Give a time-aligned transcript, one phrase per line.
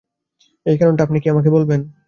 [0.65, 1.79] এর কারণটা কি আপনি আমাকে বলবেন?